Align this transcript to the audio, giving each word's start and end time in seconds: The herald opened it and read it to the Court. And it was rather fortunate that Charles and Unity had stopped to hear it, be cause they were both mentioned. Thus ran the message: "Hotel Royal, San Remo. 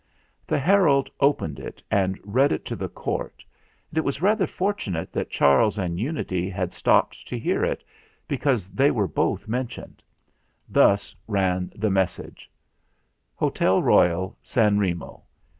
The 0.47 0.57
herald 0.57 1.11
opened 1.19 1.59
it 1.59 1.79
and 1.91 2.19
read 2.23 2.51
it 2.51 2.65
to 2.65 2.75
the 2.75 2.89
Court. 2.89 3.45
And 3.91 3.99
it 3.99 4.03
was 4.03 4.19
rather 4.19 4.47
fortunate 4.47 5.13
that 5.13 5.29
Charles 5.29 5.77
and 5.77 5.99
Unity 5.99 6.49
had 6.49 6.73
stopped 6.73 7.27
to 7.27 7.37
hear 7.37 7.63
it, 7.63 7.83
be 8.27 8.35
cause 8.39 8.67
they 8.69 8.89
were 8.89 9.07
both 9.07 9.47
mentioned. 9.47 10.01
Thus 10.67 11.13
ran 11.27 11.71
the 11.75 11.91
message: 11.91 12.49
"Hotel 13.35 13.83
Royal, 13.83 14.35
San 14.41 14.79
Remo. 14.79 15.21